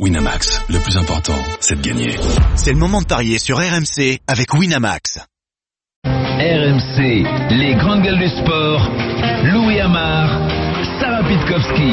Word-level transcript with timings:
Winamax, 0.00 0.60
le 0.70 0.80
plus 0.80 0.96
important, 0.96 1.38
c'est 1.60 1.80
de 1.80 1.88
gagner. 1.88 2.16
C'est 2.56 2.72
le 2.72 2.78
moment 2.78 3.00
de 3.00 3.06
parier 3.06 3.38
sur 3.38 3.58
RMC 3.58 4.18
avec 4.26 4.52
Winamax. 4.52 5.20
RMC, 6.04 7.24
les 7.50 7.76
grandes 7.76 8.02
gueules 8.02 8.18
du 8.18 8.26
sport, 8.26 8.90
Louis 9.44 9.78
Amar, 9.78 10.40
Sarah 10.98 11.22
Pitkowski. 11.22 11.92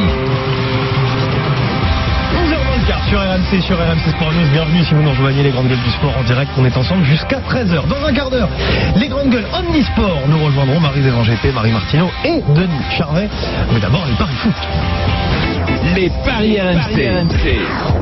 11h24 2.34 3.08
sur 3.08 3.20
RMC, 3.20 3.62
sur 3.62 3.78
RMC 3.78 4.16
Sport 4.16 4.34
News. 4.34 4.50
Bienvenue 4.52 4.84
si 4.84 4.96
vous 4.96 5.04
nous 5.04 5.12
rejoignez 5.12 5.44
les 5.44 5.52
grandes 5.52 5.68
gueules 5.68 5.84
du 5.84 5.92
sport 5.92 6.18
en 6.18 6.24
direct. 6.24 6.50
On 6.58 6.66
est 6.66 6.76
ensemble 6.76 7.04
jusqu'à 7.06 7.40
13h. 7.42 7.88
Dans 7.88 8.04
un 8.04 8.14
quart 8.16 8.32
d'heure, 8.32 8.50
les 8.96 9.10
grandes 9.10 9.30
gueules 9.30 9.48
Omnisport 9.54 10.28
nous 10.28 10.44
rejoindront 10.44 10.80
Marie 10.80 11.04
Zévan-GP, 11.04 11.54
Marie 11.54 11.72
Martineau 11.72 12.10
et 12.26 12.42
Denis 12.56 12.84
Charvet. 12.98 13.30
Mais 13.72 13.80
d'abord, 13.80 14.08
les 14.08 14.16
paris 14.16 14.34
foot. 14.42 14.56
Les 15.96 16.10
paris 16.26 16.58
RMC. 16.60 16.96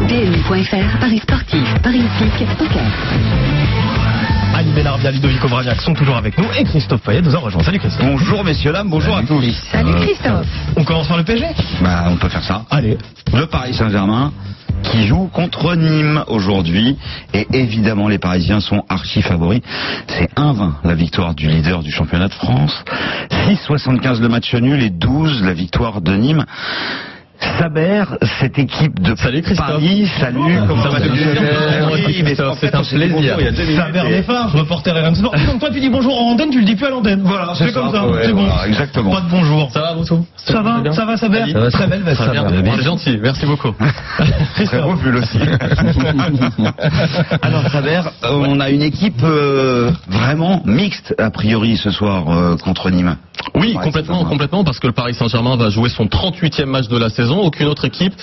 PMU.fr, 0.08 1.00
Paris 1.00 1.20
sportif, 1.20 1.74
Paris 1.82 2.02
hippique, 2.22 2.48
poker. 2.58 2.82
Ali 4.56 4.72
Benarbia, 4.74 5.12
Ludovic 5.12 5.44
Obraniak 5.44 5.82
sont 5.82 5.94
toujours 5.94 6.18
avec 6.18 6.38
nous 6.38 6.46
et 6.58 6.64
Christophe 6.66 7.02
Payet 7.02 7.22
nous 7.22 7.36
en 7.36 7.40
rejoint. 7.40 7.64
Salut 7.64 7.80
Christophe. 7.80 8.06
Bonjour 8.06 8.44
messieurs 8.44 8.74
dames, 8.74 8.90
bonjour 8.90 9.18
à 9.18 9.24
tous. 9.24 9.44
Salut 9.72 9.94
Christophe. 10.02 10.48
On 10.76 10.84
commence 10.84 11.08
par 11.08 11.18
le 11.18 11.24
PSG 11.24 11.48
Bah 11.82 12.06
on 12.10 12.18
peut 12.18 12.30
faire 12.30 12.44
ça. 12.44 12.64
Allez. 12.70 12.98
Le 13.34 13.46
Paris 13.48 13.74
Saint-Germain 13.74 14.34
qui 14.84 15.08
joue 15.08 15.28
contre 15.28 15.76
Nîmes 15.76 16.24
aujourd'hui 16.28 16.98
et 17.34 17.48
évidemment 17.54 18.08
les 18.08 18.20
Parisiens 18.20 18.60
sont 18.60 18.84
archi 18.88 19.22
favoris. 19.22 19.62
C'est 20.08 20.34
1-20 20.36 20.74
la 20.84 20.96
victoire 20.96 21.34
du 21.34 21.48
leader 21.48 21.82
du 21.82 21.92
championnat 21.92 22.28
de 22.28 22.34
France, 22.34 22.84
6-75 23.48 24.22
le 24.22 24.30
match 24.30 24.54
nul 24.54 24.82
et 24.82 24.90
12 24.90 25.44
la 25.44 25.54
victoire 25.54 26.02
de 26.02 26.16
Nîmes. 26.16 26.46
Saber, 27.58 28.04
cette 28.40 28.60
équipe 28.60 29.00
de 29.02 29.16
Salut 29.16 29.42
Christophe. 29.42 29.68
Paris, 29.68 30.08
salut, 30.20 30.60
comment 30.68 30.84
Ça 30.84 30.90
va, 30.90 30.98
C'est 31.00 32.76
un 32.76 32.84
plaisir. 32.84 33.38
Saber 33.78 34.02
et- 34.08 34.18
Desfarges, 34.18 34.56
reporter 34.56 34.92
RMC 34.94 35.16
Sport. 35.16 35.34
Donc 35.48 35.60
toi 35.60 35.70
tu 35.72 35.80
dis 35.80 35.90
bonjour 35.90 36.20
en 36.22 36.32
antenne, 36.32 36.50
tu 36.50 36.60
le 36.60 36.66
dis 36.66 36.76
plus 36.76 36.88
à 36.88 36.90
l'antenne. 36.90 37.22
Voilà, 37.24 37.54
c'est 37.56 37.72
comme 37.74 37.92
ça. 37.92 38.04
c'est 38.24 38.34
bon. 38.34 38.48
exactement. 38.68 39.12
Pas 39.12 39.22
de 39.22 39.30
bonjour. 39.30 39.72
Ça 39.72 39.80
va, 39.82 39.94
vous 39.94 40.06
tous 40.06 40.26
Ça 40.36 40.62
va, 40.62 40.82
ça 40.92 41.06
va 41.06 41.18
Saber 41.18 41.44
Ça 41.52 41.60
va, 41.60 41.72
Très 41.72 41.88
belle 41.88 42.04
veste 42.04 42.22
Très 42.22 42.32
bien. 42.32 42.44
Saber. 42.44 42.72
C'est 42.76 42.84
gentil, 42.84 43.18
merci 43.22 43.46
beaucoup. 43.46 43.74
Très 44.66 44.82
beau 44.82 44.96
pull 44.96 45.16
aussi. 45.16 45.40
Alors 47.42 47.70
Saber, 47.70 48.02
euh, 48.24 48.32
on 48.32 48.60
a 48.60 48.70
une 48.70 48.82
équipe 48.82 49.22
euh, 49.24 49.92
vraiment 50.10 50.62
mixte 50.66 51.16
a 51.18 51.30
priori 51.30 51.78
ce 51.78 51.92
soir 51.92 52.30
euh, 52.30 52.58
contre 52.58 52.90
Nîmes. 52.90 53.16
Oui, 53.56 53.74
complètement, 53.82 54.26
complètement, 54.26 54.64
parce 54.64 54.80
que 54.80 54.88
le 54.88 54.94
Paris 54.94 55.14
Saint-Germain 55.14 55.56
va 55.56 55.70
jouer 55.70 55.90
son 55.90 56.06
38e 56.06 56.66
match 56.66 56.88
de 56.90 56.98
la 56.98 57.10
saison. 57.10 57.29
Aucune 57.38 57.68
autre 57.68 57.86
équipe 57.86 58.14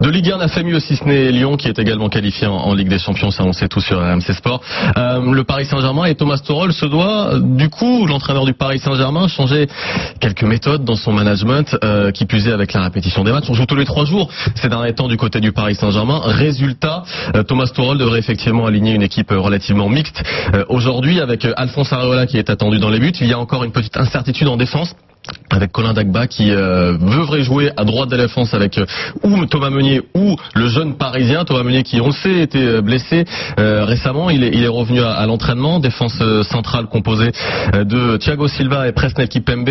de 0.00 0.08
Ligue 0.10 0.30
1 0.30 0.38
n'a 0.38 0.48
fait 0.48 0.62
mieux, 0.62 0.80
si 0.80 0.96
ce 0.96 1.04
n'est 1.04 1.30
Lyon, 1.30 1.56
qui 1.56 1.68
est 1.68 1.78
également 1.78 2.08
qualifié 2.08 2.46
en, 2.46 2.74
Ligue 2.74 2.88
des 2.88 2.98
Champions. 2.98 3.30
Ça, 3.30 3.44
on 3.44 3.52
sait 3.52 3.68
tout 3.68 3.80
sur 3.80 3.98
RMC 4.00 4.32
Sport. 4.32 4.60
Euh, 4.96 5.32
le 5.32 5.44
Paris 5.44 5.64
Saint-Germain 5.64 6.04
et 6.04 6.14
Thomas 6.14 6.38
Tuchel 6.38 6.72
se 6.72 6.86
doit, 6.86 7.38
du 7.40 7.68
coup, 7.68 8.06
l'entraîneur 8.06 8.44
du 8.44 8.52
Paris 8.52 8.78
Saint-Germain, 8.78 9.28
changer 9.28 9.66
quelques 10.20 10.42
méthodes 10.42 10.84
dans 10.84 10.96
son 10.96 11.12
management, 11.12 11.76
euh, 11.84 12.10
qui 12.10 12.24
est 12.24 12.52
avec 12.52 12.72
la 12.72 12.82
répétition 12.82 13.24
des 13.24 13.32
matchs. 13.32 13.46
On 13.48 13.54
joue 13.54 13.66
tous 13.66 13.76
les 13.76 13.84
trois 13.84 14.04
jours 14.04 14.30
ces 14.54 14.68
derniers 14.68 14.92
temps 14.92 15.08
du 15.08 15.16
côté 15.16 15.40
du 15.40 15.52
Paris 15.52 15.74
Saint-Germain. 15.74 16.20
Résultat, 16.24 17.04
euh, 17.34 17.42
Thomas 17.42 17.70
Tuchel 17.74 17.98
devrait 17.98 18.18
effectivement 18.18 18.66
aligner 18.66 18.92
une 18.92 19.02
équipe 19.02 19.30
relativement 19.30 19.88
mixte. 19.88 20.22
Aujourd'hui, 20.68 21.20
avec 21.20 21.46
Alphonse 21.56 21.92
Areola 21.92 22.26
qui 22.26 22.38
est 22.38 22.50
attendu 22.50 22.78
dans 22.78 22.90
les 22.90 22.98
buts, 22.98 23.12
il 23.20 23.28
y 23.28 23.32
a 23.32 23.38
encore 23.38 23.64
une 23.64 23.72
petite 23.72 23.96
incertitude 23.96 24.48
en 24.48 24.56
défense 24.56 24.94
avec 25.50 25.72
Colin 25.72 25.92
Dagba 25.92 26.26
qui 26.26 26.50
euh, 26.50 26.96
veut 27.00 27.42
jouer 27.42 27.70
à 27.76 27.84
droite 27.84 28.08
de 28.10 28.16
la 28.16 28.24
défense 28.24 28.52
avec 28.54 28.78
euh, 28.78 28.86
ou 29.22 29.46
Thomas 29.46 29.70
Meunier 29.70 30.02
ou 30.14 30.36
le 30.54 30.68
jeune 30.68 30.96
parisien. 30.96 31.44
Thomas 31.44 31.62
Meunier 31.62 31.82
qui 31.82 32.00
on 32.00 32.06
le 32.06 32.12
sait 32.12 32.40
était 32.40 32.58
euh, 32.58 32.80
blessé 32.82 33.24
euh, 33.58 33.84
récemment. 33.84 34.30
Il 34.30 34.44
est, 34.44 34.50
il 34.52 34.64
est 34.64 34.68
revenu 34.68 35.00
à, 35.00 35.12
à 35.12 35.26
l'entraînement. 35.26 35.78
Défense 35.80 36.22
centrale 36.48 36.86
composée 36.86 37.30
de 37.74 38.16
Thiago 38.16 38.48
Silva 38.48 38.88
et 38.88 38.92
Presnel 38.92 39.28
Kipembe 39.28 39.68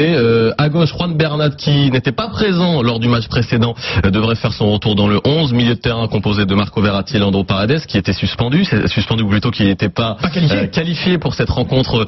à 0.58 0.70
gauche 0.70 0.94
Juan 0.98 1.16
Bernat 1.16 1.52
qui 1.52 1.92
n'était 1.92 2.12
pas 2.12 2.28
présent 2.30 2.82
lors 2.82 3.00
du 3.00 3.08
match 3.08 3.28
précédent 3.28 3.76
devrait 4.04 4.36
faire 4.36 4.54
son 4.54 4.72
retour 4.72 4.96
dans 4.96 5.08
le 5.08 5.20
11 5.26 5.54
milieu 5.54 5.76
de 5.76 5.80
terrain 5.80 6.08
composé 6.08 6.46
de 6.46 6.56
Marco 6.56 6.82
Verratti 6.82 7.16
et 7.18 7.20
Leandro 7.20 7.44
Paredes 7.44 7.86
qui 7.88 7.98
était 7.98 8.14
suspendu. 8.14 8.66
C'est 8.66 8.88
suspendu 8.88 9.24
ou 9.24 9.30
plutôt 9.30 9.52
qui 9.52 9.64
n'était 9.64 9.90
pas, 9.90 10.18
Pas 10.22 10.30
qualifié. 10.30 10.68
qualifié 10.70 11.18
pour 11.18 11.34
cette 11.34 11.50
rencontre 11.50 12.06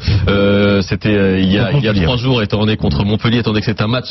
c'était 0.81 1.41
il 1.44 1.52
y 1.52 1.59
a, 1.59 1.72
il 1.72 1.84
y 1.84 1.88
a 1.90 1.94
trois 1.94 2.18
jours 2.18 2.41
étant 2.41 2.59
donné 2.59 2.78
contre 2.78 3.03
Montpellier 3.03 3.37
étant 3.40 3.52
donné 3.52 3.62
que 3.62 3.66
c'est 3.66 3.81
un 3.81 3.88
match 3.88 4.09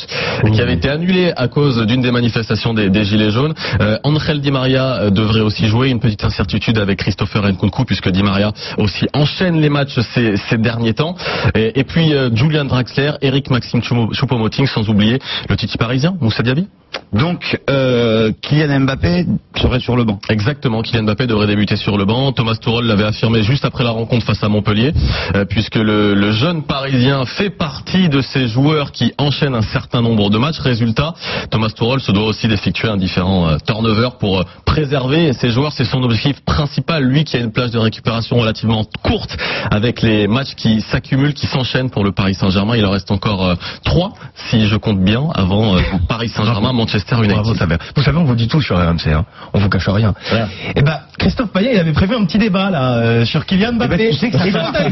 qui 0.53 0.61
avait 0.61 0.75
été 0.75 0.89
annulé 0.89 1.33
à 1.37 1.49
cause 1.49 1.85
d'une 1.87 2.01
des 2.01 2.11
manifestations 2.11 2.75
des, 2.75 2.91
des 2.91 3.05
Gilets 3.05 3.31
jaunes. 3.31 3.55
Euh, 3.81 3.99
Angel 4.05 4.41
Di 4.41 4.51
Maria 4.51 4.95
euh, 4.95 5.11
devrait 5.11 5.41
aussi 5.41 5.67
jouer. 5.67 5.91
Une 5.91 6.01
petite 6.01 6.25
incertitude 6.25 6.79
avec 6.79 6.99
Christopher 6.99 7.43
Nkunku 7.49 7.85
puisque 7.85 8.09
Di 8.11 8.23
Maria 8.23 8.53
aussi 8.79 9.07
enchaîne 9.13 9.61
les 9.61 9.69
matchs 9.69 9.99
ces, 10.15 10.37
ces 10.37 10.59
derniers 10.59 10.95
temps. 10.95 11.15
Et, 11.55 11.79
et 11.79 11.85
puis 11.85 12.15
euh, 12.15 12.31
Julian 12.35 12.65
Draxler, 12.65 13.13
Eric 13.23 13.51
Maxime 13.51 13.81
Choupo- 13.81 14.13
Choupo-Moting, 14.13 14.67
sans 14.67 14.89
oublier 14.89 15.19
le 15.49 15.57
Titi 15.57 15.79
parisien, 15.79 16.17
Moussa 16.21 16.43
Diaby. 16.43 16.69
Donc 17.13 17.59
euh, 17.69 18.33
Kylian 18.43 18.81
Mbappé 18.81 19.27
serait 19.61 19.81
sur 19.81 19.97
le 19.97 20.05
banc. 20.05 20.19
Exactement, 20.29 20.83
Kylian 20.83 21.05
Mbappé 21.05 21.27
devrait 21.27 21.47
débuter 21.47 21.77
sur 21.77 21.99
le 21.99 22.05
banc. 22.05 22.33
Thomas 22.33 22.55
Tuchel 22.57 22.87
l'avait 22.87 23.05
affirmé 23.05 23.43
juste 23.43 23.65
après 23.65 23.85
la 23.85 23.91
rencontre 23.91 24.25
face 24.25 24.43
à 24.43 24.49
Montpellier, 24.49 24.93
euh, 25.35 25.45
puisque 25.45 25.77
le, 25.77 26.15
le 26.15 26.33
jeune 26.33 26.63
Parisien 26.63 27.25
fait 27.27 27.51
partie 27.51 28.09
de 28.09 28.21
ces 28.21 28.49
joueurs 28.49 28.93
qui 28.93 29.13
enchaînent 29.19 29.55
un 29.55 29.63
certain 29.63 30.03
nombre 30.03 30.31
de 30.31 30.39
matchs. 30.39 30.59
Résultat, 30.59 31.15
Thomas 31.51 31.71
Tuchel 31.71 32.01
se 32.01 32.13
doit 32.13 32.27
aussi 32.27 32.49
d'effectuer 32.49 32.89
un 32.89 32.97
différent 32.97 33.49
euh, 33.49 33.57
turnover 33.67 34.11
pour 34.19 34.41
euh, 34.41 34.45
préserver 34.77 35.33
ces 35.33 35.49
joueurs. 35.49 35.73
C'est 35.73 35.85
son 35.85 36.03
objectif 36.03 36.45
principal, 36.45 37.03
lui 37.03 37.25
qui 37.25 37.37
a 37.37 37.41
une 37.41 37.51
plage 37.51 37.71
de 37.71 37.79
récupération 37.79 38.37
relativement 38.37 38.85
courte 39.03 39.35
avec 39.71 40.03
les 40.03 40.27
matchs 40.29 40.55
qui 40.55 40.83
s'accumulent, 40.83 41.33
qui 41.33 41.47
s'enchaînent 41.47 41.89
pour 41.89 42.05
le 42.05 42.13
Paris 42.13 42.35
Saint-Germain. 42.35 42.77
Il 42.77 42.85
en 42.85 42.91
reste 42.91 43.11
encore 43.11 43.47
euh, 43.47 43.55
trois, 43.85 44.13
si 44.51 44.67
je 44.67 44.77
compte 44.77 45.01
bien, 45.01 45.29
avant 45.35 45.77
euh, 45.77 45.81
Paris 46.09 46.29
Saint-Germain, 46.29 46.75
Manchester 46.75 47.17
United. 47.17 47.37
Bravo. 47.37 47.55
Vous 47.97 48.03
savez, 48.03 48.19
on 48.19 48.25
vous 48.25 48.35
dit 48.35 48.49
tout 48.49 48.61
sur 48.61 48.77
RMC, 48.77 49.09
hein. 49.15 49.25
on 49.55 49.61
vous 49.61 49.71
cache 49.71 49.89
rien. 49.89 50.13
Voilà. 50.29 50.49
Et 50.75 50.83
ben, 50.83 50.99
Christophe 51.19 51.53
Payet, 51.53 51.71
il 51.73 51.81
avait 51.81 51.93
prévu 51.93 52.15
un 52.15 52.27
petit 52.27 52.39
débat 52.39 52.69
là 52.69 52.97
euh, 52.99 53.25
sur 53.25 53.47
Kylian 53.47 53.73
Mbappé. 53.75 53.95
Eh 53.95 53.99
ben, 53.99 54.11
tu 54.11 54.19
sais 54.19 54.31
que 54.31 54.39
ça 54.39 54.47
et 54.47 54.53
quand 54.53 54.73
t'as 54.73 54.91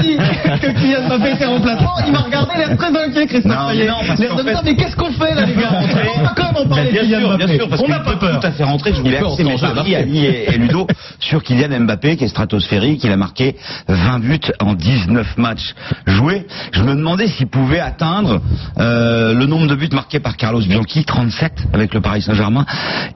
dit 0.00 0.16
que 0.16 0.80
Kylian 0.80 1.08
Mbappé 1.08 1.32
était 1.32 1.46
remplaçant, 1.46 1.94
il 2.06 2.12
m'a 2.12 2.20
regardé 2.20 2.56
l'air 2.56 2.76
très 2.78 2.88
inquiet, 2.88 3.26
Christophe 3.26 3.41
Non, 3.44 3.68
Payet. 3.70 3.86
non, 3.86 3.94
parce 4.06 4.18
L'air 4.20 4.30
qu'en 4.30 4.36
de 4.36 4.42
me 4.42 4.46
fait- 4.48 4.54
dire, 4.54 4.62
mais 4.64 4.76
qu'est-ce 4.76 4.96
qu'on 4.96 5.12
fait 5.12 5.34
là 5.34 5.46
les 5.46 5.54
gars 5.54 5.70
On 5.72 6.24
en 6.62 6.66
parler 6.68 6.84
de 6.86 6.90
bien 6.92 7.02
Kylian 7.02 7.18
sûr, 7.20 7.28
Mbappé. 7.28 7.44
bien 7.46 7.56
sûr, 7.56 7.68
parce 7.68 7.80
on 7.80 7.84
qu'il 7.84 7.94
n'a 7.94 8.00
pas 8.00 8.14
tout 8.14 8.46
à 8.46 8.50
fait 8.52 8.64
rentrer. 8.64 8.92
Je 8.94 9.00
voulais 9.00 9.16
axer 9.18 9.44
mes 9.44 9.56
paris. 9.58 9.94
Ali 9.96 10.24
et, 10.26 10.54
et 10.54 10.58
Ludo 10.58 10.86
sur 11.20 11.42
Kylian 11.42 11.80
Mbappé 11.80 12.16
qui 12.16 12.24
est 12.24 12.28
stratosphérique. 12.28 13.02
Il 13.04 13.10
a 13.12 13.16
marqué 13.16 13.56
20 13.88 14.18
buts 14.20 14.38
en 14.60 14.74
19 14.74 15.36
matchs 15.38 15.74
joués. 16.06 16.46
Je 16.72 16.82
me 16.82 16.94
demandais 16.94 17.26
s'il 17.28 17.46
pouvait 17.48 17.80
atteindre 17.80 18.40
euh, 18.78 19.34
le 19.34 19.46
nombre 19.46 19.66
de 19.66 19.74
buts 19.74 19.88
marqués 19.92 20.20
par 20.20 20.36
Carlos 20.36 20.60
Bianchi, 20.62 21.04
37 21.04 21.52
avec 21.72 21.94
le 21.94 22.00
Paris 22.00 22.22
Saint-Germain, 22.22 22.66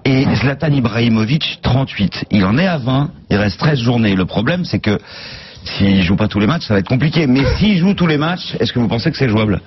et 0.04 0.24
Zlatan 0.36 0.72
Ibrahimovic, 0.72 1.58
38. 1.62 2.24
Il 2.30 2.44
en 2.44 2.56
est 2.58 2.66
à 2.66 2.78
20. 2.78 3.10
Il 3.30 3.36
reste 3.36 3.58
13 3.60 3.78
journées. 3.80 4.14
Le 4.14 4.24
problème, 4.24 4.64
c'est 4.64 4.78
que 4.78 4.98
s'il 5.64 6.02
joue 6.02 6.16
pas 6.16 6.28
tous 6.28 6.38
les 6.40 6.46
matchs, 6.46 6.62
ça 6.66 6.74
va 6.74 6.80
être 6.80 6.88
compliqué. 6.88 7.26
Mais 7.26 7.42
s'il 7.58 7.76
joue 7.78 7.94
tous 7.94 8.06
les 8.06 8.18
matchs, 8.18 8.54
est-ce 8.60 8.72
que 8.72 8.78
vous 8.78 8.88
pensez 8.88 9.10
que 9.10 9.16
c'est 9.16 9.28
jouable? 9.28 9.60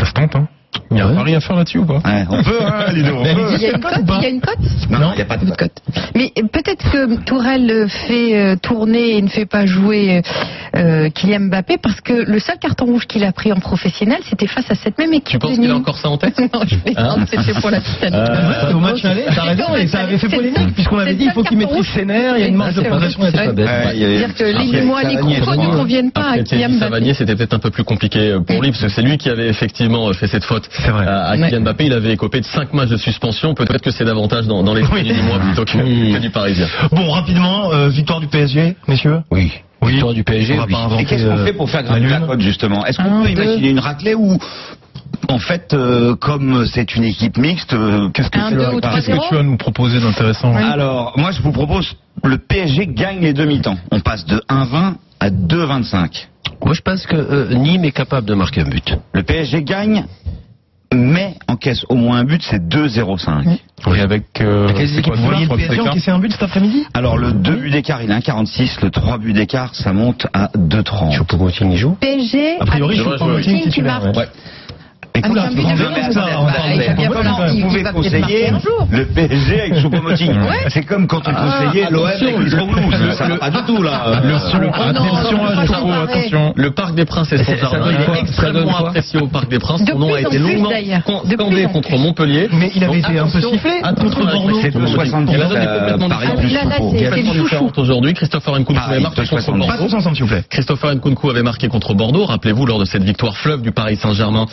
Ça 0.00 0.06
se 0.06 0.12
tente, 0.12 0.34
hein. 0.34 0.48
Il 0.90 0.96
y 0.96 1.00
a 1.00 1.06
un 1.06 1.14
pari 1.14 1.34
à 1.36 1.40
faire 1.40 1.56
là-dessus 1.56 1.78
ou 1.78 1.84
pas? 1.84 1.98
Ouais, 2.04 2.24
On 2.28 2.42
peut, 2.42 2.58
hein, 2.60 2.86
Ludo, 2.92 3.16
on 3.18 3.22
peut. 3.22 3.54
Il 3.54 3.62
y 3.62 3.66
a 3.66 3.70
une 3.70 3.80
cote 3.80 3.92
Il 4.08 4.22
y 4.22 4.26
a 4.26 4.28
une 4.28 4.40
cote? 4.40 4.58
Non, 4.90 5.12
il 5.12 5.16
n'y 5.16 5.22
a 5.22 5.24
pas 5.24 5.36
de 5.36 5.50
cote. 5.50 5.82
Mais 6.16 6.32
peut-être 6.34 6.90
que 6.90 7.16
Tourelle 7.24 7.86
fait 7.88 8.36
euh, 8.36 8.56
tourner 8.56 9.16
et 9.16 9.22
ne 9.22 9.28
fait 9.28 9.46
pas 9.46 9.66
jouer 9.66 10.22
euh, 10.76 11.08
Kylian 11.10 11.40
Mbappé 11.48 11.78
parce 11.78 12.00
que 12.00 12.12
le 12.12 12.38
seul 12.38 12.58
carton 12.58 12.86
rouge 12.86 13.06
qu'il 13.06 13.24
a 13.24 13.32
pris 13.32 13.52
en 13.52 13.56
professionnel, 13.56 14.18
c'était 14.28 14.46
face 14.46 14.70
à 14.70 14.74
cette 14.74 14.98
même 14.98 15.12
équipe. 15.12 15.30
Tu 15.30 15.38
penses 15.38 15.58
qu'il 15.58 15.70
a 15.70 15.76
encore 15.76 15.96
ça 15.98 16.08
en 16.08 16.16
tête? 16.16 16.38
Non, 16.52 16.62
je 16.66 16.76
plaisante, 16.76 17.18
Hein 17.20 17.24
c'était 17.28 17.60
pour 17.60 17.70
la 17.70 17.80
petite 17.80 18.02
anecdote. 18.02 18.36
Ouais, 18.36 18.74
au 18.74 18.80
match 18.80 19.04
aller, 19.04 19.24
t'as 19.32 19.42
raison, 19.42 19.76
et 19.76 19.86
ça 19.86 20.00
avait 20.00 20.18
fait 20.18 20.28
polémique, 20.28 20.74
puisqu'on 20.74 20.98
avait 20.98 21.14
dit 21.14 21.26
il 21.26 21.32
faut 21.32 21.44
qu'il 21.44 21.58
maîtrise 21.58 21.86
ses 21.94 22.04
nerfs, 22.04 22.34
il 22.36 22.40
y 22.40 22.44
a 22.44 22.48
une 22.48 22.56
marge 22.56 22.74
de 22.74 22.82
progression 22.82 23.20
C'est 23.22 23.30
C'est-à-dire 23.36 24.34
que 24.34 24.44
les, 24.44 24.82
moi, 24.82 25.02
les 25.04 25.16
contrôles 25.16 25.58
ne 25.58 25.76
conviennent 25.76 26.10
pas 26.10 26.30
à 26.32 26.38
Kylian 26.38 26.70
Mbappé. 26.70 26.78
Savanier, 26.80 27.14
c'était 27.14 27.36
peut-être 27.36 27.54
un 27.54 27.58
peu 27.58 27.70
plus 27.70 27.84
compliqué 27.84 28.36
pour 28.46 28.62
lui, 28.62 28.70
parce 28.70 28.82
que 28.82 28.88
c'est 28.88 29.02
lui 29.02 29.18
qui 29.18 29.28
avait 29.28 29.48
effectivement 29.48 30.12
fait 30.12 30.26
cette 30.26 30.44
faute 30.44 30.68
vrai. 30.88 31.06
à, 31.06 31.24
à 31.28 31.36
Ouais. 31.36 31.48
Kylian 31.48 31.60
Mbappé. 31.62 31.84
Il 31.86 31.92
avait 31.92 32.12
écopé 32.12 32.40
de 32.40 32.46
5 32.46 32.72
matchs 32.72 32.88
de 32.88 32.96
suspension. 32.96 33.54
Peut-être 33.54 33.82
que 33.82 33.90
c'est 33.90 34.04
davantage 34.04 34.46
dans, 34.46 34.62
dans 34.62 34.72
l'esprit 34.74 35.02
du 35.02 35.12
mois 35.22 35.38
plutôt 35.38 35.64
que, 35.64 35.72
que 36.14 36.18
du 36.18 36.30
Parisien. 36.30 36.66
Bon, 36.92 37.10
rapidement, 37.10 37.72
euh, 37.72 37.88
victoire 37.88 38.20
du 38.20 38.26
PSG, 38.28 38.76
messieurs 38.88 39.20
Oui. 39.30 39.52
Oui. 39.82 39.92
Victoire 39.92 40.12
du 40.14 40.24
PSG, 40.24 40.54
on 40.54 40.66
va 40.66 40.88
pas 40.88 41.00
Et 41.00 41.04
qu'est-ce 41.04 41.24
qu'on 41.24 41.30
euh, 41.38 41.46
fait 41.46 41.52
pour 41.54 41.70
faire 41.70 41.82
grimper 41.82 42.08
la 42.08 42.20
cote 42.20 42.40
justement? 42.40 42.84
Est-ce 42.86 42.98
qu'on 42.98 43.20
Un, 43.20 43.22
peut 43.22 43.32
deux. 43.34 43.42
imaginer 43.42 43.70
une 43.70 43.78
raclée 43.78 44.14
ou 44.14 44.38
en 45.28 45.38
fait, 45.38 45.72
euh, 45.74 46.16
comme 46.16 46.66
c'est 46.66 46.96
une 46.96 47.04
équipe 47.04 47.36
mixte, 47.38 47.72
euh, 47.72 48.08
qu'est-ce 48.10 48.30
que 48.30 48.38
Un, 48.38 48.50
tu 48.50 49.34
vas 49.34 49.42
nous 49.42 49.56
proposer 49.56 50.00
d'intéressant? 50.00 50.54
Alors, 50.54 51.12
moi 51.16 51.30
je 51.30 51.40
vous 51.40 51.52
propose 51.52 51.94
le 52.24 52.36
PSG 52.38 52.88
gagne 52.88 53.20
les 53.20 53.32
demi-temps. 53.32 53.76
On 53.90 54.00
passe 54.00 54.26
de 54.26 54.42
1,20 54.50 54.94
à 55.20 55.30
2,25. 55.30 56.26
Moi, 56.64 56.74
je 56.74 56.80
pense 56.82 57.06
que 57.06 57.16
euh, 57.16 57.54
Nîmes 57.54 57.84
est 57.86 57.92
capable 57.92 58.26
de 58.26 58.34
marquer 58.34 58.60
un 58.62 58.68
but. 58.68 58.94
Le 59.14 59.22
PSG 59.22 59.62
gagne 59.62 60.04
mais 60.94 61.34
encaisse 61.48 61.84
au 61.88 61.94
moins 61.94 62.18
un 62.18 62.24
but, 62.24 62.42
c'est 62.42 62.62
2-0-5. 62.68 63.58
Et 63.94 64.00
avec. 64.00 64.24
Euh, 64.40 64.68
Quelles 64.76 64.88
c'est 64.88 64.98
équipes 64.98 65.12
quoi, 65.12 65.16
Vous 65.16 65.26
voyez 65.26 65.46
je 65.46 65.50
le 65.50 65.86
PSG 65.86 66.10
un 66.10 66.18
but 66.18 66.32
cet 66.32 66.42
après-midi 66.42 66.84
Alors 66.94 67.16
le 67.16 67.32
2 67.32 67.54
buts 67.54 67.70
d'écart, 67.70 68.02
il 68.02 68.12
a 68.12 68.18
1,46. 68.18 68.82
Le 68.82 68.90
3 68.90 69.18
buts 69.18 69.32
d'écart, 69.32 69.74
ça 69.74 69.92
monte 69.92 70.26
à 70.32 70.50
2,30. 70.56 71.12
Choupo-Moting, 71.12 71.70
il 71.72 71.76
joue 71.78 71.92
PSG, 72.00 72.58
A 72.60 72.66
priori, 72.66 72.96
Choupo-Moting 72.98 73.58
qui 73.58 73.68
titulaire, 73.70 74.02
marque. 74.12 74.28
Vous 75.16 75.34
de 77.56 77.62
pouvez- 77.62 77.82
conseiller 77.92 78.52
le 78.90 79.04
PSG 79.06 79.60
avec 79.60 79.74
Choupo-Moting. 79.78 80.32
C'est 80.68 80.84
comme 80.84 81.06
quand 81.06 81.22
on 81.26 81.32
conseillait 81.32 81.88
l'OM 81.90 82.06
avec. 82.06 83.14
Ça 83.16 83.26
va 83.28 83.36
pas 83.36 83.50
du 83.50 83.62
tout 83.66 83.82
là. 83.82 84.02
Attention 84.04 85.44
à 85.46 85.66
Choupo, 85.66 85.92
attention. 85.92 86.52
Le 86.56 86.70
Parc 86.70 86.94
des 86.94 87.04
Princes 87.04 87.32
jardin 87.56 87.78
donne 87.78 87.94
il 88.08 88.14
est 88.16 88.20
extrêmement 88.20 88.76
apprécié 88.86 89.20
au 89.20 89.26
Parc 89.26 89.48
des 89.50 89.58
Princes. 89.58 89.84
De 89.84 89.92
Son 89.92 89.98
nom 89.98 90.14
a 90.14 90.20
été 90.20 90.38
longuement 90.38 90.70
De 90.70 91.32
scandé 91.34 91.64
contre. 91.64 91.90
Montpellier. 91.98 92.48
Mais 92.52 92.70
il 92.74 92.84
avait 92.84 92.98
été 92.98 93.18
un 93.18 93.26
peu 93.28 93.40
sifflé 93.40 93.80
contre 93.82 94.24
Bordeaux. 94.24 94.58
C'est 94.60 94.70
Choupo-Moting. 94.72 95.26
2,70. 95.26 95.36
La 95.36 95.46
donne 95.46 95.62
est 95.62 95.78
complètement 95.78 96.08
Paris 96.08 96.26
différente. 96.26 96.40
plus 96.40 96.50
Là, 96.52 96.64
là, 96.64 96.76
Choupo. 96.76 96.90
c'est- 96.96 97.10
le 97.10 97.16
chouchou. 97.26 97.42
différente 97.42 97.78
aujourd'hui. 97.78 98.14
Christopher 98.14 98.54
Nkunku 98.54 98.74
Pareil, 98.74 98.92
avait 98.94 99.02
marqué 99.02 99.16
contre 99.26 99.30
2,70. 99.42 99.66
Pas 99.66 99.76
Bordeaux. 99.76 100.42
Christopher 100.50 100.94
Nkunku 100.94 101.30
avait 101.30 101.42
marqué 101.42 101.68
contre 101.68 101.94
Bordeaux, 101.94 102.24
rappelez-vous, 102.24 102.66
lors 102.66 102.78
de 102.78 102.84
cette 102.84 103.02
victoire 103.02 103.36
fleuve 103.36 103.62
du 103.62 103.72
Paris 103.72 103.96
Saint-Germain 103.96 104.46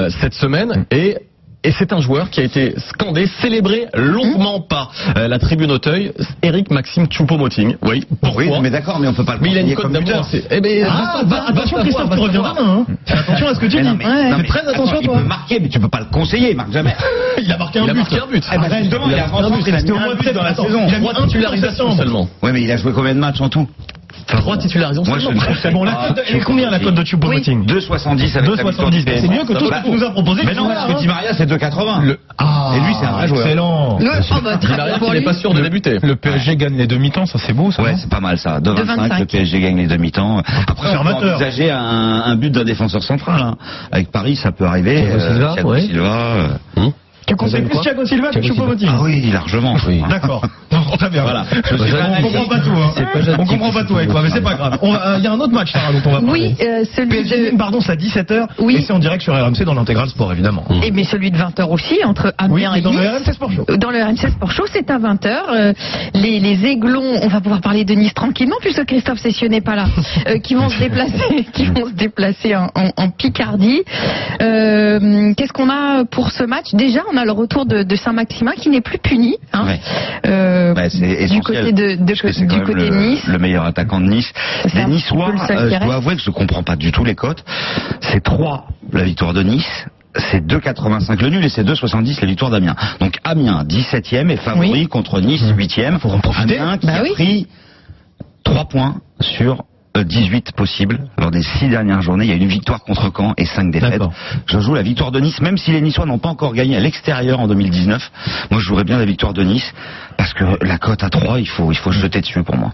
euh, 0.00 0.10
cette 0.20 0.34
semaine. 0.34 0.84
Et 0.90 1.16
et 1.62 1.72
c'est 1.72 1.92
un 1.92 2.00
joueur 2.00 2.30
qui 2.30 2.40
a 2.40 2.44
été 2.44 2.72
scandé, 2.78 3.26
célébré 3.42 3.84
longuement 3.92 4.62
par 4.62 4.92
euh, 5.18 5.28
la 5.28 5.38
tribune 5.38 5.70
Auteuil, 5.70 6.10
Eric 6.42 6.70
Maxime 6.70 7.04
Choupo-Moting. 7.10 7.76
Oui, 7.82 8.02
pourquoi 8.22 8.44
Oui, 8.44 8.50
mais 8.62 8.70
d'accord, 8.70 8.98
mais 8.98 9.06
on 9.08 9.12
peut 9.12 9.26
pas 9.26 9.34
le 9.34 9.40
Mais 9.42 9.50
il 9.50 9.58
a 9.58 9.60
une 9.60 9.74
cote 9.74 9.92
c'est- 10.30 10.42
Eh 10.50 10.58
ben, 10.62 10.86
Ah, 10.88 11.20
bah, 11.26 11.44
attention 11.48 11.76
Christophe, 11.80 12.08
tu 12.14 12.18
reviens 12.18 12.40
demain. 12.40 12.54
hein. 12.58 12.86
Fais 13.04 13.18
attention 13.18 13.46
à 13.48 13.54
ce 13.54 13.60
que 13.60 13.66
tu 13.66 13.76
Mais 13.76 13.82
dis. 13.82 13.88
non, 13.88 13.94
mais- 13.98 14.06
Ouais. 14.06 14.30
non, 14.30 14.36
mais 14.38 14.42
Fais 14.44 14.48
très 14.48 14.60
attends, 14.60 14.70
attention 14.70 14.98
Il 15.02 15.06
toi. 15.06 15.16
peut 15.18 15.24
marquer, 15.24 15.60
mais 15.60 15.68
tu 15.68 15.78
peux 15.78 15.88
pas 15.90 16.00
le 16.00 16.06
conseiller, 16.06 16.50
il 16.52 16.56
marque 16.56 16.72
jamais. 16.72 16.96
Il 17.42 17.52
a 17.52 17.58
marqué 17.58 17.78
un 17.78 17.84
Il 17.84 17.90
a 17.90 17.92
but. 17.92 17.98
marqué 17.98 18.16
un 18.20 18.26
but. 18.26 18.44
Eh 18.50 18.56
ben, 18.56 18.64
Arrête. 18.64 18.82
justement, 18.84 19.06
il 19.08 19.14
a 19.14 19.16
marqué 19.18 19.36
avant 19.36 19.46
un 19.46 19.50
but. 19.50 19.64
il 19.66 19.74
a 19.74 19.78
au 20.08 20.14
but 20.16 20.32
dans 20.34 20.42
la 20.42 20.54
saison. 20.54 20.86
Il 20.88 20.94
a 20.94 20.98
mis 20.98 21.58
un 21.58 21.60
septembre. 21.60 21.96
seulement. 21.98 22.28
Ouais, 22.42 22.52
mais 22.52 22.62
il 22.62 22.70
a 22.72 22.78
joué 22.78 22.92
combien 22.94 23.14
de 23.14 23.20
matchs 23.20 23.40
en 23.42 23.50
tout? 23.50 23.68
Trois 24.26 24.56
titularisations 24.56 25.08
Moi, 25.10 25.18
je 25.18 25.24
seulement. 25.26 25.40
ne 25.48 25.54
C'est 25.62 25.70
bon, 25.70 25.84
la 25.84 25.92
cote, 25.92 26.20
elle 26.28 26.36
est 26.36 26.40
combien 26.40 26.70
la 26.70 26.78
cote 26.78 26.94
de 26.94 27.04
Choupo-Moting 27.04 27.66
2,70 27.66 28.38
avec 28.38 28.56
la 28.56 28.64
victoire 28.70 28.90
2,70. 28.90 28.90
du 28.90 29.04
PSG. 29.04 29.20
C'est 29.20 29.28
mieux 29.32 29.44
que 29.44 29.52
tout 29.52 29.64
ce 29.66 29.70
Bah, 29.70 29.80
que 29.80 29.84
tu 29.86 29.90
nous 29.96 30.04
as 30.04 30.10
proposé. 30.10 30.42
Mais 30.44 30.54
non, 30.54 30.64
jusque-là, 30.64 30.74
parce 30.74 30.86
que 30.86 30.92
hein. 30.92 31.00
Di 31.00 31.06
Maria, 31.08 31.32
c'est 31.34 31.46
2,80. 31.50 32.16
Ah, 32.38 32.72
Et 32.76 32.80
lui, 32.80 32.94
c'est 32.98 33.06
un 33.06 33.12
vrai 33.12 33.28
joueur. 33.28 33.40
Excellent. 33.42 33.98
Le, 33.98 34.06
oh, 34.08 34.34
bah, 34.44 34.56
Di 34.56 34.66
très 34.66 34.76
Maria 34.76 34.92
bien 34.92 34.98
pour 34.98 35.12
lui. 35.12 35.34
sûr 35.34 35.54
de 35.54 35.60
débuter. 35.60 35.98
Le 36.02 36.16
PSG 36.16 36.56
gagne 36.56 36.76
les 36.76 36.86
demi-temps, 36.86 37.26
ça 37.26 37.38
c'est 37.38 37.52
beau 37.52 37.70
ça. 37.70 37.82
Ouais, 37.82 37.92
non 37.92 37.98
c'est 38.00 38.10
pas 38.10 38.20
mal 38.20 38.38
ça. 38.38 38.60
2,25, 38.60 38.84
2,25. 38.84 39.18
le 39.20 39.24
PSG 39.26 39.60
gagne 39.60 39.76
les 39.76 39.86
demi-temps. 39.86 40.38
Après, 40.38 40.62
on 40.68 40.74
peut 40.74 40.74
Conservateur. 40.98 41.34
envisager 41.36 41.70
un, 41.70 41.78
un 42.26 42.36
but 42.36 42.50
d'un 42.50 42.64
défenseur 42.64 43.02
central. 43.02 43.40
hein. 43.42 43.56
Avec 43.92 44.10
Paris, 44.10 44.36
ça 44.36 44.52
peut 44.52 44.64
arriver. 44.66 44.96
Thiago 45.02 45.20
Silva, 45.20 45.52
Thiago 45.54 45.70
ouais. 45.70 45.80
Silva, 45.82 46.02
euh, 46.76 46.88
Tu 47.30 47.36
conseilles 47.36 47.62
plus 47.62 47.78
Thiago 47.80 48.04
Silva 48.04 48.30
que. 48.30 48.42
Choupo-Moting 48.42 48.88
Ah 48.90 48.98
oui, 49.02 49.30
largement. 49.32 49.76
Oui. 49.86 50.02
D'accord. 50.10 50.42
Très 50.98 51.08
bien. 51.10 51.22
Voilà. 51.22 51.44
On 52.18 52.22
comprend 52.22 52.44
pas 52.46 52.58
tout. 52.60 52.70
hein. 52.70 53.36
On 53.38 53.44
comprend 53.46 53.70
pas 53.72 53.84
tout 53.84 53.96
avec 53.96 54.10
toi, 54.10 54.20
mais 54.22 54.30
c'est 54.30 54.40
pas 54.42 54.54
grave. 54.54 54.78
Euh, 54.82 55.16
Il 55.18 55.24
y 55.24 55.26
a 55.26 55.32
un 55.32 55.38
autre 55.40 55.52
match, 55.52 55.72
Sarah, 55.72 55.92
dont 55.92 56.00
on 56.04 56.10
va 56.12 56.20
parler. 56.20 56.30
Oui, 56.32 56.54
euh, 56.60 56.84
celui 56.94 57.08
PSG, 57.08 57.52
de. 57.52 57.56
pardon, 57.56 57.80
c'est 57.80 57.92
à 57.92 57.96
17h. 57.96 58.46
Oui. 58.58 58.76
Et 58.76 58.80
c'est 58.82 58.92
en 58.92 58.98
direct 58.98 59.22
sur 59.22 59.32
RMC 59.34 59.64
dans 59.64 59.74
l'intégral 59.74 60.08
sport, 60.08 60.32
évidemment. 60.32 60.64
Et 60.82 60.90
mais 60.90 61.04
celui 61.04 61.30
de 61.30 61.36
20h 61.38 61.68
aussi, 61.70 62.04
entre 62.04 62.34
Amiens 62.38 62.74
et 62.74 62.80
dans 62.82 62.92
le. 62.92 62.98
RMC 62.98 63.32
Sport 63.32 63.52
Show. 63.52 63.64
Dans 63.78 63.90
le 63.90 64.02
RMC 64.02 64.30
Sport 64.32 64.50
Show, 64.50 64.64
c'est 64.72 64.90
à 64.90 64.98
20h. 64.98 65.74
les, 66.14 66.40
les 66.40 66.66
aiglons, 66.66 67.20
on 67.22 67.28
va 67.28 67.40
pouvoir 67.40 67.60
parler 67.60 67.84
de 67.84 67.94
Nice 67.94 68.12
tranquillement, 68.14 68.56
puisque 68.60 68.84
Christophe 68.84 69.18
Cessieux 69.20 69.48
n'est 69.48 69.60
pas 69.60 69.76
là, 69.76 69.86
euh, 70.28 70.38
qui 70.38 70.54
vont 70.54 70.68
se 70.68 70.78
déplacer, 70.80 71.46
qui 71.52 71.66
vont 71.66 71.86
se 71.86 71.92
déplacer 71.94 72.56
en, 72.56 72.66
en- 72.74 72.90
en 72.96 73.10
Picardie. 73.10 73.82
Euh, 74.42 75.32
Qu'est-ce 75.36 75.52
qu'on 75.52 75.70
a 75.70 76.04
pour 76.04 76.30
ce 76.30 76.44
match? 76.44 76.72
Déjà, 76.74 77.00
on 77.12 77.16
a 77.16 77.19
le 77.24 77.32
retour 77.32 77.66
de, 77.66 77.82
de 77.82 77.96
Saint-Maximin 77.96 78.52
qui 78.52 78.68
n'est 78.70 78.80
plus 78.80 78.98
puni. 78.98 79.36
hein. 79.52 79.66
Ouais. 79.66 79.80
Euh, 80.26 80.74
Ouais, 80.74 80.88
c'est 80.90 80.98
du 81.00 81.04
essentiel. 81.06 81.42
côté 81.42 81.72
de, 81.72 81.94
de- 81.96 82.04
Parce 82.06 82.20
que 82.22 82.32
c'est 82.32 82.40
du 82.42 82.46
quand 82.48 82.56
même 82.58 82.66
côté 82.66 82.88
de 82.90 82.94
le, 82.94 83.06
Nice. 83.10 83.26
le 83.26 83.38
meilleur 83.38 83.64
attaquant 83.64 84.00
de 84.00 84.06
Nice. 84.06 84.32
C'est 84.66 84.74
Les 84.78 84.84
Niçois, 84.86 85.32
euh, 85.50 85.70
je 85.70 85.84
dois 85.84 85.94
avouer 85.96 86.16
que 86.16 86.22
je 86.22 86.30
comprends 86.30 86.62
pas 86.62 86.76
du 86.76 86.92
tout 86.92 87.04
les 87.04 87.14
cotes. 87.14 87.44
C'est 88.00 88.22
3 88.22 88.68
la 88.92 89.04
victoire 89.04 89.32
de 89.32 89.42
Nice. 89.42 89.86
C'est 90.16 90.44
2,85 90.44 91.20
le 91.22 91.28
nul 91.28 91.44
et 91.44 91.48
c'est 91.48 91.62
2,70 91.64 92.20
la 92.20 92.26
victoire 92.26 92.50
d'Amiens. 92.50 92.74
Donc 93.00 93.18
Amiens 93.24 93.64
17e 93.64 94.28
et 94.30 94.36
favori 94.36 94.70
Oui. 94.72 94.86
contre 94.88 95.20
Nice 95.20 95.42
8e. 95.56 95.98
Faut 96.00 96.10
en 96.10 96.18
profiter. 96.20 96.58
Amiens 96.58 96.78
qui 96.78 96.86
Bah 96.86 96.94
a 96.98 97.02
oui. 97.02 97.10
pris 97.12 97.46
3 98.44 98.64
points 98.66 98.96
sur 99.20 99.62
18 99.96 100.52
possibles 100.52 101.00
lors 101.18 101.30
des 101.30 101.42
6 101.42 101.68
dernières 101.68 102.00
journées. 102.02 102.24
Il 102.24 102.30
y 102.30 102.32
a 102.32 102.36
une 102.36 102.46
victoire 102.48 102.80
contre 102.84 103.10
Caen 103.16 103.34
et 103.36 103.44
5 103.44 103.70
défaites. 103.70 104.00
Je 104.46 104.58
joue 104.60 104.74
la 104.74 104.82
victoire 104.82 105.10
de 105.10 105.20
Nice, 105.20 105.40
même 105.40 105.58
si 105.58 105.72
les 105.72 105.80
Niçois 105.80 106.06
n'ont 106.06 106.18
pas 106.18 106.28
encore 106.28 106.54
gagné 106.54 106.76
à 106.76 106.80
l'extérieur 106.80 107.40
en 107.40 107.48
2019. 107.48 108.10
Moi, 108.50 108.60
je 108.60 108.64
jouerais 108.66 108.84
bien 108.84 108.98
la 108.98 109.04
victoire 109.04 109.32
de 109.32 109.42
Nice 109.42 109.72
parce 110.16 110.32
que 110.34 110.44
la 110.64 110.78
cote 110.78 111.02
à 111.02 111.10
3, 111.10 111.40
il 111.40 111.48
faut, 111.48 111.72
il 111.72 111.76
faut 111.76 111.92
se 111.92 111.98
jeter 111.98 112.20
dessus 112.20 112.42
pour 112.42 112.56
moi. 112.56 112.72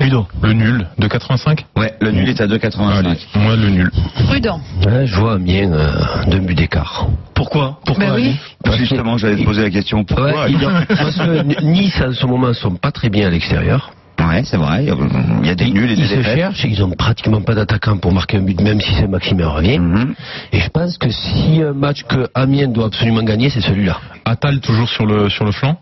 Ludo. 0.00 0.26
Le 0.42 0.52
nul 0.54 0.86
de 0.98 1.06
85 1.06 1.66
Ouais, 1.76 1.94
le 2.00 2.10
nul 2.10 2.28
est 2.28 2.40
à 2.40 2.48
2,85. 2.48 2.98
Allez, 2.98 3.16
moi 3.36 3.54
le 3.54 3.68
nul. 3.70 3.90
Prudent. 4.26 4.60
Ouais, 4.84 5.06
je 5.06 5.14
vois 5.20 5.34
Amiens 5.34 5.70
euh, 5.72 5.92
d'un 6.26 6.40
but 6.40 6.56
d'écart. 6.56 7.06
Pourquoi? 7.34 7.78
Pourquoi 7.86 8.06
Ben 8.06 8.14
oui. 8.14 8.36
Ali 8.66 8.76
Justement, 8.78 9.18
j'allais 9.18 9.36
te 9.36 9.44
poser 9.44 9.62
la 9.62 9.70
question. 9.70 10.02
Pourquoi? 10.02 10.32
Ouais, 10.46 10.50
il 10.52 10.60
y 10.60 10.64
a- 10.64 10.84
parce 10.88 11.14
que 11.16 11.62
Nice 11.62 12.00
en 12.04 12.12
ce 12.12 12.26
moment 12.26 12.52
sont 12.54 12.74
pas 12.74 12.90
très 12.90 13.08
bien 13.08 13.28
à 13.28 13.30
l'extérieur. 13.30 13.92
Ouais, 14.28 14.42
c'est 14.44 14.56
vrai. 14.56 14.82
Il 14.84 14.88
y 14.88 14.90
a- 14.90 14.96
il 15.42 15.46
y 15.46 15.50
a 15.50 15.54
des 15.54 15.70
nuls 15.70 15.90
et 15.90 15.96
des 15.96 16.02
Ils 16.02 16.08
se 16.08 16.14
défaites. 16.16 16.36
cherchent, 16.36 16.64
ils 16.64 16.82
ont 16.82 16.90
pratiquement 16.90 17.40
pas 17.42 17.54
d'attaquant 17.54 17.96
pour 17.98 18.12
marquer 18.12 18.38
un 18.38 18.42
but, 18.42 18.60
même 18.60 18.80
si 18.80 18.94
c'est 18.94 19.06
Maximin 19.06 19.48
revient. 19.48 19.78
Mhm. 19.78 20.14
Et 20.52 20.60
je 20.60 20.68
pense 20.70 20.96
que 20.98 21.10
si 21.10 21.60
un 21.62 21.72
match 21.72 22.04
que 22.04 22.28
Amiens 22.34 22.68
doit 22.68 22.86
absolument 22.86 23.22
gagner, 23.22 23.50
c'est 23.50 23.60
celui-là. 23.60 23.98
Attal 24.24 24.60
toujours 24.60 24.88
sur 24.88 25.06
le 25.06 25.28
sur 25.28 25.44
le 25.44 25.52
flanc? 25.52 25.76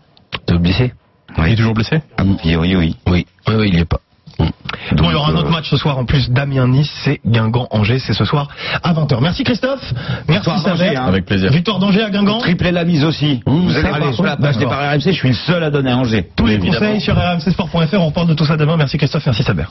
T'es 0.45 0.57
blessé 0.57 0.93
Il 1.37 1.43
est 1.43 1.49
Oui. 1.49 1.55
toujours 1.55 1.73
blessé? 1.73 2.01
A 2.17 2.23
priori, 2.37 2.75
oui. 2.75 2.95
Oui, 3.07 3.25
oui, 3.47 3.55
oui, 3.57 3.69
il 3.73 3.79
est 3.79 3.85
pas. 3.85 3.99
Bon, 4.93 5.09
il 5.09 5.13
y 5.13 5.15
aura 5.15 5.31
un 5.31 5.35
autre 5.35 5.49
match 5.51 5.69
ce 5.69 5.77
soir 5.77 5.97
en 5.97 6.05
plus 6.05 6.29
d'Amiens-Nice, 6.29 6.91
c'est 7.03 7.19
Guingamp-Angers, 7.25 7.99
c'est 7.99 8.13
ce 8.13 8.25
soir 8.25 8.47
à 8.83 8.93
20h. 8.93 9.19
Merci 9.21 9.43
Christophe, 9.43 9.93
merci 10.27 10.49
Saver. 10.63 10.95
hein. 10.95 11.05
Avec 11.07 11.25
plaisir. 11.25 11.51
Victoire 11.51 11.79
d'Angers 11.79 12.03
à 12.03 12.09
Guingamp. 12.09 12.39
Triplé 12.39 12.71
la 12.71 12.83
mise 12.83 13.03
aussi. 13.03 13.41
Mmh, 13.45 13.51
Vous 13.51 13.71
allez 13.77 13.81
ça, 13.91 13.99
voir 13.99 14.13
sur 14.13 14.23
la 14.23 14.35
page 14.37 14.57
des 14.57 14.63
d'accord. 14.65 14.77
paris 14.79 14.95
RMC, 14.97 15.11
je 15.11 15.17
suis 15.17 15.29
le 15.29 15.33
seul 15.35 15.63
à 15.63 15.69
donner 15.69 15.91
à 15.91 15.97
Angers. 15.97 16.29
Tous 16.35 16.45
les 16.47 16.59
conseils 16.59 16.99
sur 17.01 17.15
rmcsport.fr, 17.15 17.99
on 18.01 18.11
parle 18.11 18.27
de 18.27 18.33
tout 18.33 18.45
ça 18.45 18.57
demain. 18.57 18.77
Merci 18.77 18.97
Christophe, 18.97 19.25
merci 19.25 19.43
Saber. 19.43 19.65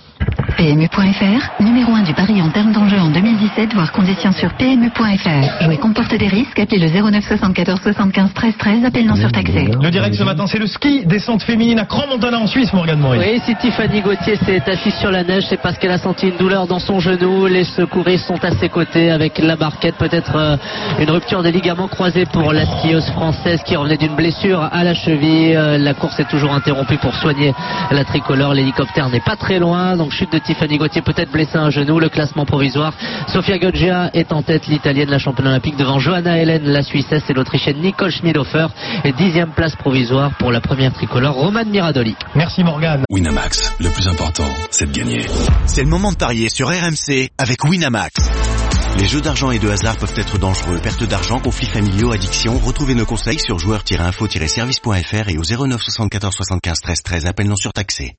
PMU.fr, 0.56 1.62
numéro 1.82 1.96
1 1.98 2.04
du 2.04 2.14
pari 2.14 2.40
en 2.40 2.48
termes 2.50 2.70
d'enjeu 2.70 2.96
en 2.96 3.10
2017, 3.10 3.74
voire 3.74 3.90
conditions 3.90 4.30
sur 4.30 4.52
PMU.fr. 4.54 5.64
Jouer 5.64 5.78
comporte 5.78 6.14
des 6.14 6.28
risques, 6.28 6.56
appelez 6.60 6.78
le 6.78 6.88
09 6.88 7.24
74 7.26 7.80
75 7.80 8.32
13 8.34 8.54
13, 8.56 8.84
appel 8.84 9.04
non 9.04 9.16
surtaxé. 9.16 9.68
Le 9.82 9.90
direct 9.90 10.14
ce 10.14 10.22
matin, 10.22 10.46
c'est 10.46 10.60
le 10.60 10.68
ski 10.68 11.04
descente 11.06 11.42
féminine 11.42 11.80
à 11.80 11.84
Grand-Montana 11.84 12.38
en 12.38 12.46
Suisse, 12.46 12.72
Morgane 12.72 13.00
Maurice. 13.00 13.22
Oui, 13.26 13.40
si 13.44 13.56
Tiffany 13.56 14.00
Gauthier 14.00 14.36
s'est 14.36 14.62
assise 14.70 14.94
sur 14.94 15.10
la 15.10 15.24
neige, 15.24 15.44
c'est 15.48 15.60
parce 15.60 15.76
qu'elle 15.76 15.90
a 15.90 15.98
senti 15.98 16.28
une 16.28 16.36
douleur 16.36 16.68
dans 16.68 16.78
son 16.78 17.00
genou. 17.00 17.48
Les 17.48 17.64
secouristes 17.64 18.26
sont 18.26 18.44
à 18.44 18.52
ses 18.52 18.68
côtés 18.68 19.10
avec 19.10 19.38
la 19.38 19.56
barquette, 19.56 19.96
peut-être 19.96 20.36
euh, 20.36 20.56
une 21.00 21.10
rupture 21.10 21.42
des 21.42 21.50
ligaments 21.50 21.88
croisés 21.88 22.26
pour 22.26 22.52
la 22.52 22.64
skieuse 22.64 23.10
française 23.10 23.60
qui 23.64 23.74
revenait 23.74 23.96
d'une 23.96 24.14
blessure 24.14 24.68
à 24.70 24.84
la 24.84 24.94
cheville. 24.94 25.56
Euh, 25.56 25.78
la 25.78 25.94
course 25.94 26.20
est 26.20 26.28
toujours 26.28 26.54
interrompue 26.54 26.98
pour 26.98 27.16
soigner 27.16 27.52
la 27.90 28.04
tricolore. 28.04 28.54
L'hélicoptère 28.54 29.08
n'est 29.08 29.20
pas 29.20 29.34
très 29.34 29.58
loin, 29.58 29.96
donc 29.96 30.12
chute 30.12 30.32
de 30.32 30.38
Tiffany 30.38 30.78
Gauthier, 30.78 31.02
peut-être 31.02 31.32
blessée 31.32 31.58
un 31.58 31.71
genou. 31.72 31.98
Le 31.98 32.08
classement 32.08 32.46
provisoire. 32.46 32.94
Sofia 33.26 33.58
Goggia 33.58 34.10
est 34.14 34.32
en 34.32 34.42
tête, 34.42 34.68
l'italienne, 34.68 35.10
la 35.10 35.18
championne 35.18 35.48
olympique 35.48 35.76
devant 35.76 35.98
Johanna 35.98 36.38
Helen, 36.38 36.62
la 36.64 36.82
suissesse 36.82 37.24
et 37.28 37.32
l'autrichienne 37.32 37.80
Nicole 37.80 38.12
Schmidhofer. 38.12 38.68
Et 39.04 39.12
dixième 39.12 39.50
place 39.50 39.74
provisoire 39.74 40.30
pour 40.38 40.52
la 40.52 40.60
première 40.60 40.92
tricolore, 40.92 41.34
Romane 41.34 41.70
Miradoli. 41.70 42.14
Merci 42.36 42.62
Morgane. 42.62 43.02
Winamax, 43.10 43.74
le 43.80 43.88
plus 43.88 44.06
important, 44.06 44.48
c'est 44.70 44.90
de 44.90 44.96
gagner. 44.96 45.26
C'est 45.66 45.82
le 45.82 45.88
moment 45.88 46.12
de 46.12 46.16
parier 46.16 46.48
sur 46.48 46.68
RMC 46.68 47.30
avec 47.38 47.64
Winamax. 47.64 48.12
Les 48.98 49.06
jeux 49.06 49.22
d'argent 49.22 49.50
et 49.50 49.58
de 49.58 49.68
hasard 49.68 49.96
peuvent 49.96 50.12
être 50.16 50.38
dangereux. 50.38 50.78
Perte 50.78 51.04
d'argent, 51.04 51.40
conflits 51.40 51.66
familiaux, 51.66 52.12
addiction. 52.12 52.58
Retrouvez 52.58 52.94
nos 52.94 53.06
conseils 53.06 53.38
sur 53.38 53.58
joueurs-info-service.fr 53.58 55.28
et 55.28 55.38
au 55.38 55.66
09 55.66 55.80
74 55.80 56.34
75 56.34 56.80
13 56.80 57.02
13. 57.02 57.26
Appel 57.26 57.48
non 57.48 57.56
surtaxé. 57.56 58.10